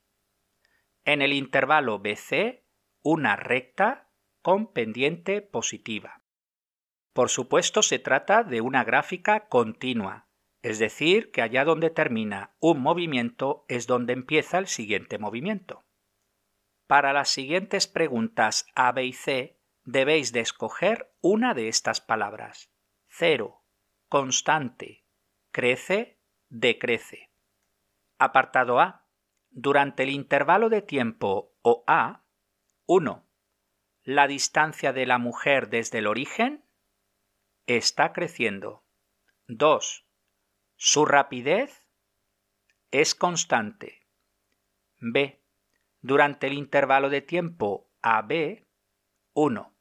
En 1.05 1.21
el 1.21 1.33
intervalo 1.33 1.99
BC, 1.99 2.65
una 3.03 3.35
recta 3.35 4.11
con 4.43 4.73
pendiente 4.73 5.43
positiva. 5.43 6.23
Por 7.13 7.29
supuesto, 7.29 7.83
se 7.83 7.99
trata 7.99 8.45
de 8.45 8.61
una 8.61 8.85
gráfica 8.85 9.49
continua, 9.49 10.29
es 10.63 10.79
decir, 10.79 11.31
que 11.33 11.43
allá 11.43 11.65
donde 11.65 11.91
termina 11.91 12.55
un 12.61 12.81
movimiento 12.81 13.65
es 13.69 13.87
donde 13.87 14.13
empieza 14.13 14.59
el 14.59 14.67
siguiente 14.67 15.19
movimiento. 15.19 15.85
Para 16.87 17.13
las 17.13 17.31
siguientes 17.31 17.87
preguntas 17.87 18.67
A, 18.75 18.93
B 18.93 19.07
y 19.07 19.13
C, 19.13 19.62
debéis 19.85 20.33
de 20.33 20.41
escoger 20.41 21.13
una 21.21 21.55
de 21.55 21.69
estas 21.69 22.01
palabras. 22.01 22.71
Cero, 23.09 23.63
constante, 24.09 25.05
crece, 25.51 26.21
decrece. 26.49 27.31
Apartado 28.19 28.81
A. 28.81 29.07
Durante 29.51 30.05
el 30.05 30.11
intervalo 30.11 30.69
de 30.69 30.83
tiempo 30.83 31.55
o 31.63 31.85
A, 31.87 32.25
1. 32.87 33.27
La 34.05 34.27
distancia 34.27 34.93
de 34.93 35.07
la 35.07 35.19
mujer 35.19 35.69
desde 35.69 35.99
el 35.99 36.07
origen 36.07 36.65
está 37.67 38.13
creciendo. 38.13 38.85
2. 39.49 40.07
Su 40.77 41.05
rapidez 41.05 41.87
es 42.91 43.15
constante. 43.15 44.07
B. 44.99 45.43
Durante 46.01 46.47
el 46.47 46.55
intervalo 46.55 47.11
de 47.11 47.21
tiempo 47.23 47.91
AB, 48.03 48.67
1. 49.35 49.72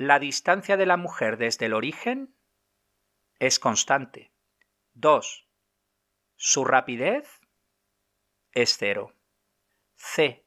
La 0.00 0.20
distancia 0.20 0.76
de 0.76 0.86
la 0.86 0.96
mujer 0.96 1.38
desde 1.38 1.66
el 1.66 1.74
origen 1.74 2.32
es 3.40 3.58
constante. 3.58 4.30
2. 4.94 5.48
Su 6.36 6.64
rapidez 6.64 7.40
es 8.52 8.76
cero. 8.78 9.12
C. 9.96 10.46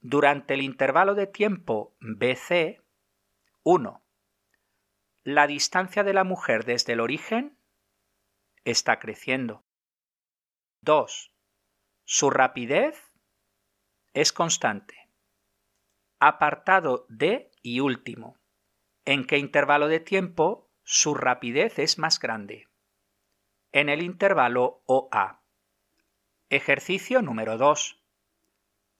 Durante 0.00 0.54
el 0.54 0.62
intervalo 0.62 1.14
de 1.14 1.28
tiempo 1.28 1.94
BC, 2.00 2.82
1. 3.62 4.02
La 5.22 5.46
distancia 5.46 6.02
de 6.02 6.14
la 6.14 6.24
mujer 6.24 6.64
desde 6.64 6.94
el 6.94 7.00
origen 7.00 7.56
está 8.64 8.98
creciendo. 8.98 9.64
2. 10.80 11.32
Su 12.02 12.30
rapidez 12.30 13.12
es 14.12 14.32
constante. 14.32 15.08
Apartado 16.18 17.06
D 17.08 17.52
y 17.62 17.78
último 17.78 18.41
en 19.04 19.26
qué 19.26 19.38
intervalo 19.38 19.88
de 19.88 20.00
tiempo 20.00 20.70
su 20.84 21.14
rapidez 21.14 21.78
es 21.78 21.98
más 21.98 22.18
grande. 22.18 22.68
En 23.72 23.88
el 23.88 24.02
intervalo 24.02 24.82
OA. 24.86 25.42
Ejercicio 26.50 27.22
número 27.22 27.56
2. 27.56 28.02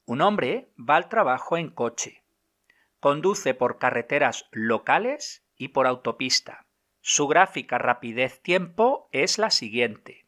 Un 0.06 0.20
hombre 0.20 0.72
va 0.78 0.96
al 0.96 1.08
trabajo 1.08 1.56
en 1.56 1.70
coche. 1.70 2.22
Conduce 3.00 3.54
por 3.54 3.78
carreteras 3.78 4.48
locales 4.52 5.44
y 5.56 5.68
por 5.68 5.86
autopista. 5.86 6.66
Su 7.00 7.26
gráfica 7.26 7.78
rapidez-tiempo 7.78 9.08
es 9.12 9.38
la 9.38 9.50
siguiente. 9.50 10.26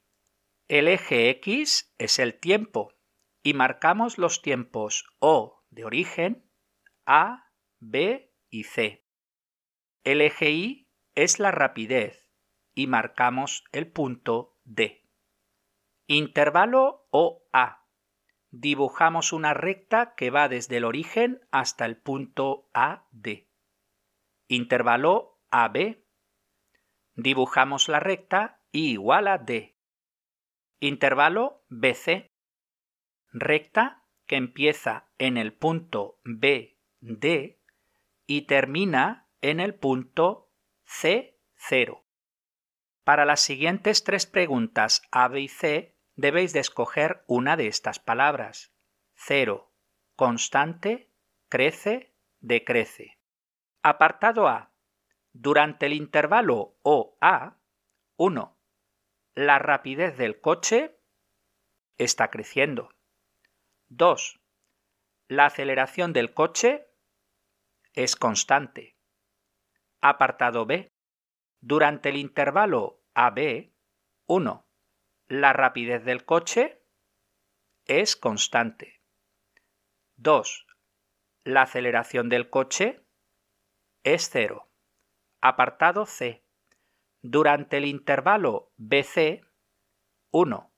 El 0.69 0.88
eje 0.88 1.31
X 1.31 1.95
es 1.99 2.19
el 2.19 2.35
tiempo 2.35 2.93
y 3.43 3.54
marcamos 3.54 4.19
los 4.19 4.43
tiempos 4.43 5.07
O 5.19 5.62
de 5.71 5.85
origen, 5.85 6.45
A, 7.07 7.50
B 7.81 8.33
y 8.50 8.64
C. 8.64 9.03
Y 10.04 10.88
es 11.14 11.38
la 11.38 11.50
rapidez 11.50 12.30
y 12.75 12.87
marcamos 12.87 13.64
el 13.73 13.90
punto 13.90 14.58
D. 14.64 15.08
Intervalo 16.06 17.06
OA. 17.11 17.87
Dibujamos 18.50 19.32
una 19.32 19.54
recta 19.54 20.14
que 20.14 20.30
va 20.30 20.49
desde 20.49 20.76
el 20.76 20.84
origen 20.84 21.40
hasta 21.50 21.87
el 21.87 21.96
punto 21.96 22.68
AD. 22.75 23.49
Intervalo 24.49 25.40
AB 25.50 26.04
Dibujamos 27.16 27.88
la 27.88 28.00
recta 28.00 28.61
I 28.73 28.92
igual 28.92 29.28
a 29.28 29.38
D. 29.38 29.78
Intervalo 30.80 31.64
BC. 31.68 32.32
Recta 33.32 34.04
que 34.26 34.37
empieza 34.37 35.08
en 35.18 35.37
el 35.37 35.52
punto 35.52 36.18
BD 36.25 37.58
y 38.26 38.42
termina 38.42 39.24
en 39.44 39.60
el 39.60 39.74
punto 39.74 40.50
C0. 40.86 42.02
Para 43.04 43.26
las 43.26 43.42
siguientes 43.42 44.02
tres 44.02 44.24
preguntas 44.24 45.02
A, 45.10 45.28
B 45.28 45.42
y 45.42 45.48
C 45.48 45.98
debéis 46.14 46.54
de 46.54 46.60
escoger 46.60 47.24
una 47.26 47.58
de 47.58 47.66
estas 47.66 47.98
palabras. 47.98 48.72
Cero, 49.12 49.70
constante, 50.16 51.12
crece, 51.50 52.14
decrece. 52.40 53.18
Apartado 53.82 54.48
A. 54.48 54.72
Durante 55.34 55.84
el 55.86 55.92
intervalo 55.92 56.78
OA, 56.80 57.58
1. 58.16 58.58
La 59.34 59.58
rapidez 59.58 60.16
del 60.16 60.40
coche 60.40 60.98
está 61.98 62.30
creciendo. 62.30 62.94
2. 63.88 64.40
La 65.28 65.44
aceleración 65.44 66.14
del 66.14 66.32
coche 66.32 66.88
es 67.92 68.16
constante. 68.16 68.93
Apartado 70.06 70.66
B. 70.66 70.92
Durante 71.62 72.11
el 72.11 72.16
intervalo 72.16 73.02
AB, 73.14 73.73
1. 74.26 74.68
La 75.28 75.52
rapidez 75.54 76.04
del 76.04 76.26
coche 76.26 76.84
es 77.87 78.14
constante. 78.14 79.00
2. 80.16 80.66
La 81.44 81.62
aceleración 81.62 82.28
del 82.28 82.50
coche 82.50 83.02
es 84.02 84.28
cero. 84.28 84.68
Apartado 85.40 86.04
C. 86.04 86.44
Durante 87.23 87.78
el 87.78 87.87
intervalo 87.87 88.75
BC, 88.76 89.40
1. 90.32 90.70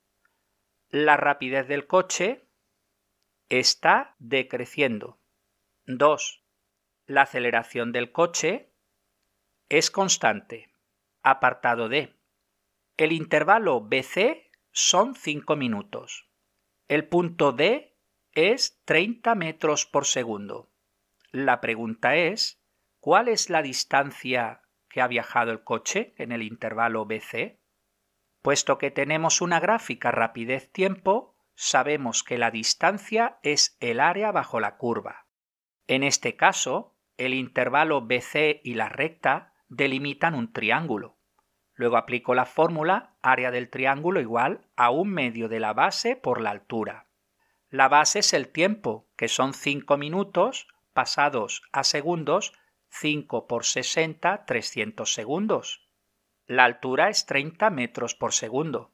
La 0.87 1.17
rapidez 1.17 1.67
del 1.67 1.85
coche 1.85 2.47
está 3.49 4.15
decreciendo. 4.19 5.19
2. 5.85 6.45
La 7.07 7.23
aceleración 7.23 7.91
del 7.91 8.13
coche 8.13 8.71
es 9.69 9.91
constante. 9.91 10.69
Apartado 11.23 11.89
D. 11.89 12.15
El 12.97 13.11
intervalo 13.11 13.81
BC 13.81 14.51
son 14.71 15.15
5 15.15 15.55
minutos. 15.55 16.29
El 16.87 17.07
punto 17.07 17.51
D 17.51 17.97
es 18.31 18.81
30 18.85 19.35
metros 19.35 19.85
por 19.85 20.05
segundo. 20.05 20.71
La 21.31 21.59
pregunta 21.59 22.15
es, 22.15 22.61
¿Cuál 22.99 23.29
es 23.29 23.49
la 23.49 23.61
distancia 23.61 24.63
que 24.89 25.01
ha 25.01 25.07
viajado 25.07 25.51
el 25.51 25.63
coche 25.63 26.13
en 26.17 26.31
el 26.31 26.43
intervalo 26.43 27.05
BC? 27.05 27.59
Puesto 28.41 28.77
que 28.77 28.91
tenemos 28.91 29.39
una 29.39 29.59
gráfica 29.59 30.11
rapidez-tiempo, 30.11 31.37
sabemos 31.53 32.23
que 32.23 32.37
la 32.37 32.51
distancia 32.51 33.39
es 33.43 33.77
el 33.79 33.99
área 33.99 34.31
bajo 34.31 34.59
la 34.59 34.75
curva. 34.75 35.27
En 35.87 36.03
este 36.03 36.35
caso, 36.35 36.97
el 37.17 37.33
intervalo 37.33 38.01
BC 38.01 38.59
y 38.63 38.73
la 38.73 38.89
recta 38.89 39.53
delimitan 39.69 40.33
un 40.33 40.51
triángulo. 40.53 41.17
Luego 41.73 41.97
aplico 41.97 42.33
la 42.33 42.45
fórmula 42.45 43.15
área 43.21 43.51
del 43.51 43.69
triángulo 43.69 44.19
igual 44.19 44.67
a 44.75 44.89
un 44.89 45.09
medio 45.09 45.47
de 45.47 45.59
la 45.59 45.73
base 45.73 46.15
por 46.15 46.41
la 46.41 46.49
altura. 46.49 47.07
La 47.69 47.87
base 47.87 48.19
es 48.19 48.33
el 48.33 48.49
tiempo, 48.49 49.07
que 49.15 49.27
son 49.27 49.53
5 49.53 49.97
minutos 49.97 50.67
pasados 50.93 51.61
a 51.71 51.83
segundos 51.83 52.53
5 52.89 53.47
por 53.47 53.65
60, 53.65 54.45
300 54.45 55.13
segundos. 55.13 55.87
La 56.45 56.63
altura 56.63 57.09
es 57.09 57.25
30 57.25 57.69
metros 57.69 58.15
por 58.15 58.33
segundo. 58.33 58.93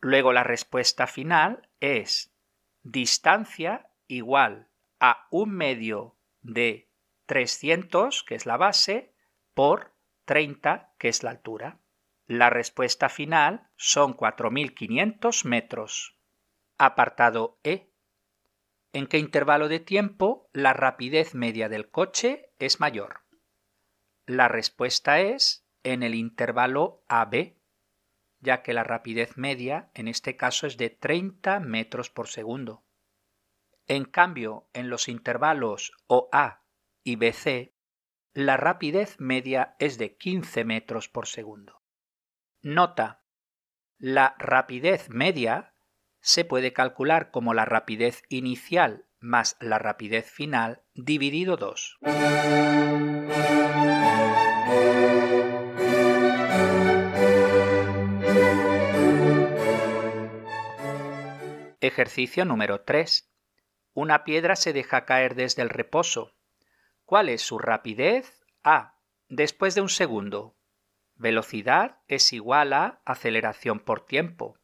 Luego 0.00 0.32
la 0.32 0.44
respuesta 0.44 1.06
final 1.06 1.68
es 1.80 2.34
distancia 2.82 3.90
igual 4.06 4.68
a 5.00 5.26
un 5.30 5.50
medio 5.50 6.16
de 6.40 6.90
300, 7.26 8.24
que 8.24 8.34
es 8.34 8.46
la 8.46 8.56
base, 8.56 9.14
por 9.54 9.94
30, 10.28 10.92
que 10.98 11.08
es 11.08 11.22
la 11.22 11.30
altura. 11.30 11.80
La 12.26 12.50
respuesta 12.50 13.08
final 13.08 13.70
son 13.76 14.14
4.500 14.14 15.46
metros. 15.46 16.18
Apartado 16.76 17.58
E. 17.64 17.90
¿En 18.92 19.06
qué 19.06 19.16
intervalo 19.16 19.68
de 19.68 19.80
tiempo 19.80 20.50
la 20.52 20.74
rapidez 20.74 21.34
media 21.34 21.70
del 21.70 21.90
coche 21.90 22.52
es 22.58 22.78
mayor? 22.78 23.22
La 24.26 24.48
respuesta 24.48 25.18
es 25.20 25.66
en 25.82 26.02
el 26.02 26.14
intervalo 26.14 27.06
AB, 27.08 27.56
ya 28.40 28.62
que 28.62 28.74
la 28.74 28.84
rapidez 28.84 29.38
media 29.38 29.90
en 29.94 30.08
este 30.08 30.36
caso 30.36 30.66
es 30.66 30.76
de 30.76 30.90
30 30.90 31.58
metros 31.60 32.10
por 32.10 32.28
segundo. 32.28 32.84
En 33.86 34.04
cambio, 34.04 34.68
en 34.74 34.90
los 34.90 35.08
intervalos 35.08 35.94
OA 36.06 36.66
y 37.02 37.16
BC, 37.16 37.77
la 38.38 38.56
rapidez 38.56 39.16
media 39.18 39.74
es 39.80 39.98
de 39.98 40.16
15 40.16 40.62
metros 40.62 41.08
por 41.08 41.26
segundo. 41.26 41.82
Nota. 42.62 43.24
La 43.98 44.36
rapidez 44.38 45.10
media 45.10 45.74
se 46.20 46.44
puede 46.44 46.72
calcular 46.72 47.32
como 47.32 47.52
la 47.52 47.64
rapidez 47.64 48.22
inicial 48.28 49.06
más 49.18 49.56
la 49.58 49.80
rapidez 49.80 50.30
final 50.30 50.84
dividido 50.94 51.56
2. 51.56 51.98
Ejercicio 61.80 62.44
número 62.44 62.82
3. 62.82 63.34
Una 63.94 64.22
piedra 64.22 64.54
se 64.54 64.72
deja 64.72 65.04
caer 65.06 65.34
desde 65.34 65.62
el 65.62 65.70
reposo. 65.70 66.37
¿Cuál 67.08 67.30
es 67.30 67.40
su 67.40 67.58
rapidez? 67.58 68.44
A. 68.62 68.98
Después 69.30 69.74
de 69.74 69.80
un 69.80 69.88
segundo. 69.88 70.58
Velocidad 71.14 72.02
es 72.06 72.34
igual 72.34 72.74
a 72.74 73.00
aceleración 73.06 73.80
por 73.80 74.04
tiempo. 74.04 74.58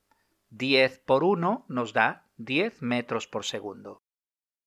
10 0.51 0.99
por 1.07 1.25
1 1.25 1.65
nos 1.71 1.95
da 1.95 2.29
10 2.37 2.83
metros 2.83 3.27
por 3.27 3.47
segundo. 3.47 4.03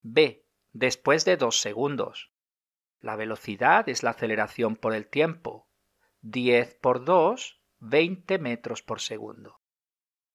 B. 0.02 0.44
Después 0.74 1.24
de 1.24 1.38
dos 1.38 1.62
segundos. 1.62 2.32
La 3.00 3.16
velocidad 3.16 3.88
es 3.90 4.02
la 4.02 4.10
aceleración 4.10 4.76
por 4.76 4.96
el 4.96 5.06
tiempo. 5.06 5.70
10 6.22 6.80
por 6.82 7.06
2, 7.06 7.62
20 7.78 8.40
metros 8.40 8.82
por 8.82 9.02
segundo. 9.02 9.62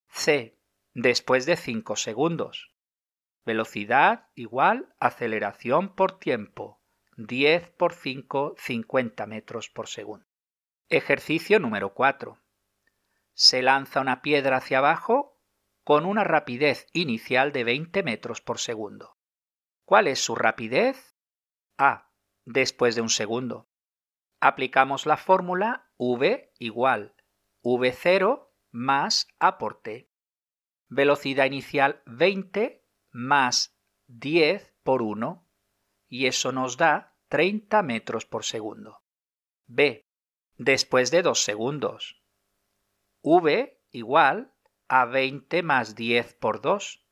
C. 0.06 0.60
Después 0.94 1.44
de 1.46 1.56
5 1.56 1.96
segundos. 1.96 2.72
Velocidad 3.44 4.28
igual 4.36 4.94
aceleración 5.00 5.96
por 5.96 6.20
tiempo. 6.20 6.81
10 7.26 7.70
por 7.70 7.94
5, 7.94 8.54
50 8.56 9.26
metros 9.26 9.70
por 9.70 9.88
segundo. 9.88 10.26
Ejercicio 10.88 11.58
número 11.58 11.94
4. 11.94 12.38
Se 13.34 13.62
lanza 13.62 14.00
una 14.00 14.22
piedra 14.22 14.58
hacia 14.58 14.78
abajo 14.78 15.40
con 15.84 16.06
una 16.06 16.24
rapidez 16.24 16.86
inicial 16.92 17.52
de 17.52 17.64
20 17.64 18.02
metros 18.02 18.40
por 18.40 18.58
segundo. 18.58 19.16
¿Cuál 19.84 20.08
es 20.08 20.20
su 20.20 20.34
rapidez? 20.34 21.16
A. 21.78 22.10
Después 22.44 22.94
de 22.94 23.00
un 23.00 23.08
segundo. 23.08 23.68
Aplicamos 24.40 25.06
la 25.06 25.16
fórmula 25.16 25.90
V 25.96 26.52
igual 26.58 27.14
V0 27.62 28.48
más 28.70 29.28
A 29.38 29.58
por 29.58 29.80
T. 29.80 30.10
Velocidad 30.88 31.46
inicial 31.46 32.02
20 32.06 32.84
más 33.12 33.78
10 34.08 34.74
por 34.82 35.02
1 35.02 35.46
y 36.08 36.26
eso 36.26 36.52
nos 36.52 36.76
da 36.76 37.11
30 37.32 37.82
metros 37.82 38.26
por 38.26 38.44
segundo. 38.44 39.00
B. 39.64 40.06
Después 40.58 41.10
de 41.10 41.22
2 41.22 41.42
segundos. 41.42 42.22
V 43.22 43.80
igual 43.90 44.52
a 44.86 45.06
20 45.06 45.62
más 45.62 45.94
10 45.94 46.34
por 46.34 46.60
2 46.60 47.02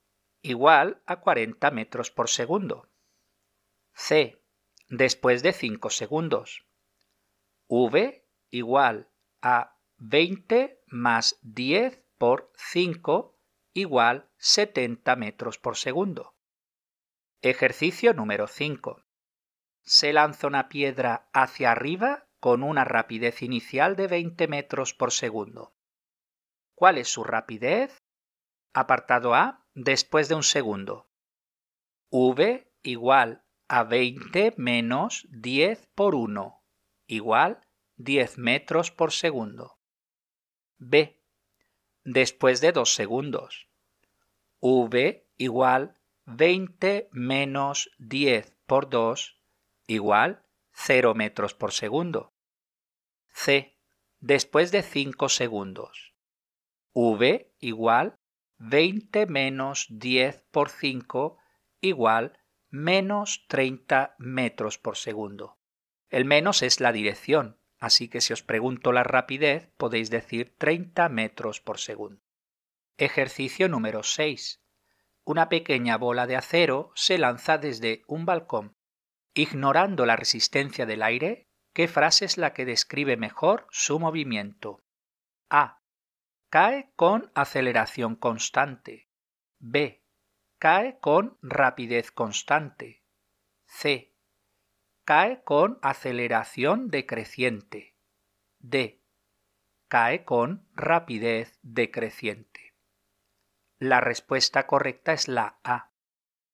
igual 0.42 1.02
a 1.06 1.20
40 1.20 1.70
metros 1.70 2.11
por 2.11 2.28
segundo. 2.28 2.87
C. 3.94 4.44
Después 4.90 5.42
de 5.42 5.54
5 5.54 5.88
segundos. 5.88 6.66
V 7.66 8.22
igual 8.50 9.09
a 9.40 9.78
20 9.96 10.83
más 10.88 11.38
10 11.40 12.04
por 12.18 12.52
5 12.56 13.38
igual 13.72 14.28
70 14.37 15.16
metros 15.16 15.56
por 15.56 15.78
segundo. 15.78 16.35
Ejercicio 17.40 18.12
número 18.12 18.48
5. 18.48 19.02
Se 19.82 20.12
lanza 20.12 20.46
una 20.46 20.68
piedra 20.68 21.28
hacia 21.32 21.72
arriba 21.72 22.26
con 22.38 22.62
una 22.62 22.84
rapidez 22.84 23.42
inicial 23.42 23.96
de 23.96 24.08
20 24.08 24.48
metros 24.48 24.94
por 24.94 25.12
segundo. 25.12 25.74
¿Cuál 26.74 26.98
es 26.98 27.08
su 27.08 27.24
rapidez? 27.24 28.02
Apartado 28.72 29.34
A, 29.34 29.66
después 29.74 30.28
de 30.28 30.34
un 30.34 30.42
segundo. 30.42 31.10
V 32.10 32.72
igual 32.82 33.44
a 33.68 33.84
20 33.84 34.54
menos 34.56 35.26
10 35.30 35.86
por 35.94 36.14
1, 36.14 36.62
igual 37.06 37.66
10 37.96 38.38
metros 38.38 38.90
por 38.90 39.12
segundo. 39.12 39.78
B, 40.78 41.22
después 42.04 42.60
de 42.60 42.72
dos 42.72 42.94
segundos. 42.94 43.68
V 44.60 45.28
igual 45.36 46.00
20 46.24 47.10
menos 47.12 47.90
10 47.98 48.56
por 48.66 48.88
2 48.88 49.39
igual 49.90 50.44
0 50.72 51.14
metros 51.14 51.55
por 51.55 51.72
segundo. 51.72 52.33
C. 53.33 53.76
Después 54.20 54.70
de 54.70 54.83
5 54.83 55.29
segundos. 55.29 56.14
V 56.92 57.53
igual 57.59 58.16
20 58.59 59.26
menos 59.26 59.87
10 59.90 60.44
por 60.50 60.70
5 60.70 61.38
igual 61.81 62.38
menos 62.68 63.46
30 63.48 64.14
metros 64.18 64.79
por 64.79 64.96
segundo. 64.96 65.59
El 66.09 66.24
menos 66.24 66.62
es 66.62 66.81
la 66.81 66.92
dirección, 66.92 67.59
así 67.79 68.09
que 68.09 68.20
si 68.20 68.33
os 68.33 68.42
pregunto 68.42 68.92
la 68.92 69.03
rapidez 69.03 69.72
podéis 69.76 70.11
decir 70.11 70.55
30 70.59 71.09
metros 71.09 71.61
por 71.61 71.79
segundo. 71.79 72.22
Ejercicio 72.96 73.68
número 73.68 74.03
6. 74.03 74.62
Una 75.24 75.48
pequeña 75.48 75.96
bola 75.96 76.26
de 76.26 76.37
acero 76.37 76.92
se 76.94 77.18
lanza 77.18 77.59
desde 77.59 78.03
un 78.07 78.26
balcón. 78.26 78.76
Ignorando 79.34 80.06
la 80.06 80.16
resistencia 80.16 80.86
del 80.86 81.02
aire, 81.02 81.48
¿qué 81.72 81.86
frase 81.86 82.24
es 82.24 82.36
la 82.36 82.52
que 82.52 82.64
describe 82.64 83.16
mejor 83.16 83.66
su 83.70 84.00
movimiento? 84.00 84.82
A. 85.48 85.82
Cae 86.48 86.90
con 86.96 87.30
aceleración 87.34 88.16
constante. 88.16 89.08
B. 89.58 90.04
Cae 90.58 90.98
con 90.98 91.38
rapidez 91.42 92.10
constante. 92.10 93.04
C. 93.66 94.16
Cae 95.04 95.42
con 95.44 95.78
aceleración 95.80 96.88
decreciente. 96.88 97.96
D. 98.58 99.00
Cae 99.86 100.24
con 100.24 100.68
rapidez 100.74 101.58
decreciente. 101.62 102.74
La 103.78 104.00
respuesta 104.00 104.66
correcta 104.66 105.12
es 105.12 105.28
la 105.28 105.60
A. 105.62 105.92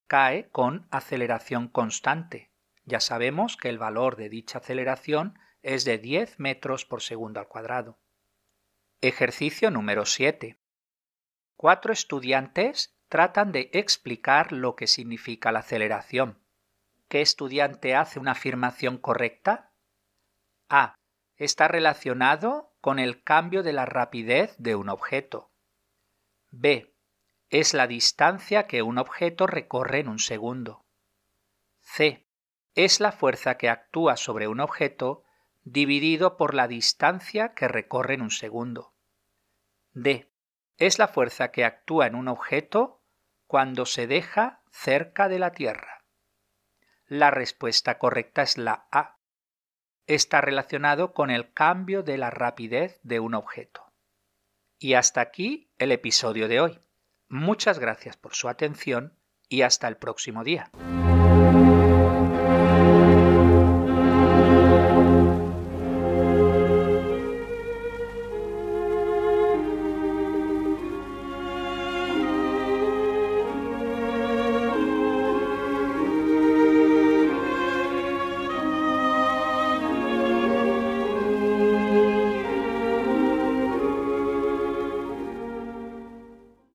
Cae 0.07 0.51
con 0.51 0.87
aceleración 0.91 1.69
constante. 1.69 2.53
Ya 2.87 3.01
sabemos 3.01 3.57
que 3.57 3.69
el 3.69 3.79
valor 3.79 4.15
de 4.17 4.29
dicha 4.29 4.59
aceleración 4.59 5.39
es 5.63 5.85
de 5.85 5.99
10 5.99 6.39
metros 6.39 6.85
por 6.85 7.03
segundo 7.03 7.41
al 7.41 7.49
cuadrado. 7.49 7.99
Ejercicio 9.01 9.73
número 9.73 10.07
7. 10.07 10.61
Cuatro 11.57 11.93
estudiantes 11.93 12.97
tratan 13.09 13.51
de 13.51 13.71
explicar 13.73 14.53
lo 14.53 14.77
que 14.77 14.87
significa 14.87 15.51
la 15.51 15.59
aceleración. 15.61 16.41
¿Qué 17.09 17.23
estudiante 17.23 17.97
hace 17.97 18.21
una 18.21 18.33
afirmación 18.33 18.99
correcta? 18.99 19.73
A. 20.69 20.95
Está 21.35 21.67
relacionado 21.67 22.73
con 22.81 23.01
el 23.01 23.25
cambio 23.25 23.65
de 23.65 23.73
la 23.73 23.85
rapidez 23.85 24.55
de 24.59 24.77
un 24.77 24.89
objeto. 24.89 25.51
B. 26.51 26.95
Es 27.51 27.75
la 27.75 27.89
distancia 27.89 28.69
que 28.69 28.83
un 28.83 28.99
objeto 28.99 29.49
recorre 29.49 29.99
en 29.99 30.09
un 30.09 30.21
segundo. 30.21 30.85
C 31.81 32.26
es 32.77 33.01
la 33.01 33.11
fuerza 33.11 33.57
que 33.57 33.71
actúa 33.71 34.17
sobre 34.17 34.49
un 34.49 34.61
objeto 34.61 35.25
dividido 35.65 36.37
por 36.37 36.55
la 36.55 36.69
distancia 36.69 37.55
que 37.55 37.69
recorre 37.69 38.15
en 38.15 38.23
un 38.23 38.31
segundo. 38.31 38.93
D. 39.95 40.31
Es 40.77 40.99
la 40.99 41.09
fuerza 41.09 41.51
que 41.51 41.65
actúa 41.65 42.07
en 42.07 42.15
un 42.15 42.29
objeto 42.29 43.01
cuando 43.47 43.87
se 43.87 44.07
deja 44.07 44.61
cerca 44.71 45.29
de 45.29 45.39
la 45.39 45.53
Tierra. 45.53 46.05
La 47.09 47.31
respuesta 47.31 47.99
correcta 47.99 48.43
es 48.43 48.59
la 48.59 48.87
A. 48.93 49.17
Está 50.07 50.43
relacionado 50.43 51.15
con 51.15 51.31
el 51.31 51.53
cambio 51.53 52.03
de 52.03 52.19
la 52.19 52.31
rapidez 52.31 53.01
de 53.03 53.21
un 53.21 53.35
objeto. 53.35 53.91
Y 54.79 54.95
hasta 54.95 55.23
aquí 55.23 55.71
el 55.79 55.93
episodio 55.93 56.47
de 56.47 56.61
hoy. 56.61 56.81
Muchas 57.29 57.79
gracias 57.79 58.19
por 58.19 58.35
su 58.35 58.49
atención 58.49 59.15
y 59.49 59.63
hasta 59.63 59.89
el 59.89 59.97
próximo 59.97 60.45
día. 60.45 60.71